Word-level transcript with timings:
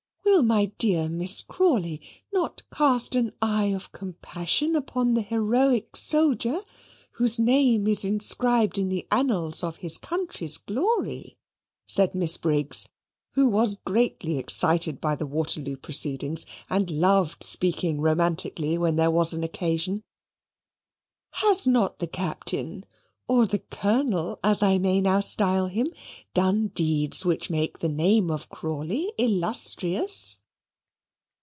"Will 0.23 0.47
my 0.47 0.71
dear 0.79 1.07
Miss 1.07 1.43
Crawley 1.43 2.01
not 2.33 2.63
cast 2.73 3.13
an 3.15 3.31
eye 3.43 3.65
of 3.73 3.91
compassion 3.91 4.75
upon 4.75 5.13
the 5.13 5.21
heroic 5.21 5.95
soldier, 5.95 6.63
whose 7.11 7.37
name 7.37 7.85
is 7.85 8.03
inscribed 8.03 8.79
in 8.79 8.89
the 8.89 9.05
annals 9.11 9.63
of 9.63 9.77
his 9.77 9.99
country's 9.99 10.57
glory?" 10.57 11.37
said 11.85 12.15
Miss 12.15 12.37
Briggs, 12.37 12.87
who 13.33 13.49
was 13.49 13.75
greatly 13.75 14.39
excited 14.39 14.99
by 14.99 15.15
the 15.15 15.27
Waterloo 15.27 15.77
proceedings, 15.77 16.45
and 16.71 16.89
loved 16.89 17.43
speaking 17.43 18.01
romantically 18.01 18.79
when 18.79 18.95
there 18.95 19.11
was 19.11 19.33
an 19.33 19.43
occasion. 19.43 20.01
"Has 21.33 21.67
not 21.67 21.99
the 21.99 22.07
Captain 22.07 22.83
or 23.27 23.45
the 23.45 23.59
Colonel 23.59 24.37
as 24.43 24.61
I 24.61 24.77
may 24.77 24.99
now 24.99 25.21
style 25.21 25.67
him 25.67 25.87
done 26.33 26.67
deeds 26.69 27.23
which 27.23 27.49
make 27.49 27.79
the 27.79 27.87
name 27.87 28.29
of 28.29 28.49
Crawley 28.49 29.13
illustrious?" 29.17 30.39